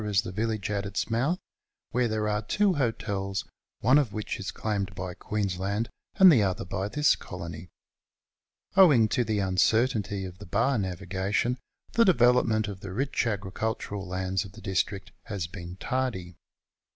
Coolougatta 0.01 0.09
is 0.17 0.21
the 0.23 0.31
village 0.31 0.69
at 0.71 0.83
its 0.83 1.11
mouth, 1.11 1.37
where 1.91 2.07
there 2.07 2.27
are 2.27 2.41
two 2.41 2.73
hotels, 2.73 3.45
one 3.81 3.99
of 3.99 4.11
which 4.11 4.39
is 4.39 4.49
claimed 4.49 4.95
by 4.95 5.13
Queensland 5.13 5.89
and 6.15 6.31
the 6.31 6.41
other 6.41 6.65
by 6.65 6.87
this 6.87 7.15
Colony. 7.15 7.69
Owing 8.75 9.07
to 9.09 9.23
the 9.23 9.37
uncertainty 9.37 10.25
of 10.25 10.39
the 10.39 10.47
bar 10.47 10.79
navigation 10.79 11.59
the 11.91 12.03
development 12.03 12.67
of 12.67 12.79
the 12.79 12.91
rich 12.93 13.25
agricul 13.27 13.77
tural 13.79 14.07
lands 14.07 14.43
of 14.43 14.53
the 14.53 14.61
district 14.61 15.11
has 15.25 15.45
been 15.45 15.75
tardy. 15.75 16.35